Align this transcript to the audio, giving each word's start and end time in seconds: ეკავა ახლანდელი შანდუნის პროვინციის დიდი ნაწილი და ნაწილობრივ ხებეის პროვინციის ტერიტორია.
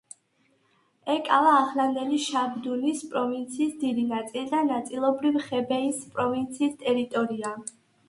ეკავა 1.15 1.51
ახლანდელი 1.57 2.17
შანდუნის 2.29 3.05
პროვინციის 3.13 3.77
დიდი 3.85 4.09
ნაწილი 4.15 4.53
და 4.57 4.65
ნაწილობრივ 4.73 5.41
ხებეის 5.49 6.05
პროვინციის 6.19 6.79
ტერიტორია. 6.85 7.59